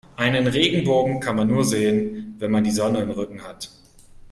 [0.15, 3.69] Einen Regenbogen kann man nur sehen, wenn man die Sonne im Rücken hat.